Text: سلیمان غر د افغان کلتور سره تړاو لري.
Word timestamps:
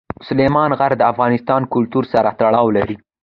سلیمان 0.27 0.71
غر 0.79 0.91
د 0.97 1.01
افغان 1.11 1.31
کلتور 1.73 2.03
سره 2.13 2.29
تړاو 2.39 2.67
لري. 2.77 2.95